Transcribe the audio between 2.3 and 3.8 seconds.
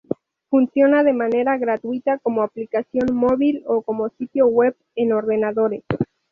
aplicación móvil